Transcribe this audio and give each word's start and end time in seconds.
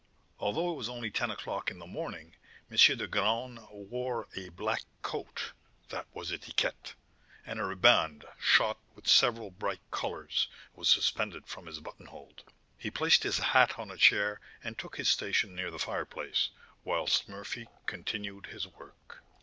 Although 0.39 0.71
it 0.71 0.77
was 0.77 0.89
only 0.89 1.11
ten 1.11 1.29
o'clock 1.29 1.69
in 1.69 1.77
the 1.77 1.85
morning, 1.85 2.35
M. 2.71 2.75
de 2.77 3.07
Graün 3.07 3.69
wore 3.71 4.27
a 4.35 4.49
black 4.49 4.81
coat, 5.03 5.51
that 5.89 6.07
was 6.11 6.31
etiquette, 6.31 6.95
and 7.45 7.59
a 7.59 7.63
riband, 7.65 8.25
shot 8.39 8.79
with 8.95 9.05
several 9.07 9.51
bright 9.51 9.81
colours, 9.91 10.47
was 10.73 10.89
suspended 10.89 11.45
from 11.45 11.67
his 11.67 11.79
buttonhole. 11.79 12.33
He 12.79 12.89
placed 12.89 13.21
his 13.21 13.37
hat 13.37 13.77
on 13.77 13.91
a 13.91 13.95
chair 13.97 14.39
and 14.63 14.75
took 14.75 14.97
his 14.97 15.07
station 15.07 15.53
near 15.53 15.69
the 15.69 15.77
fireplace, 15.77 16.49
whilst 16.83 17.29
Murphy 17.29 17.67
continued 17.85 18.47
his 18.47 18.65
work. 18.65 19.21